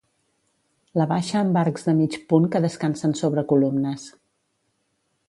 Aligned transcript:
La 0.99 1.05
baixa 1.11 1.35
amb 1.41 1.59
arcs 1.63 1.85
de 1.89 1.95
mig 1.99 2.17
punt 2.33 2.49
que 2.55 2.63
descansen 2.65 3.13
sobre 3.21 3.45
columnes. 3.53 4.09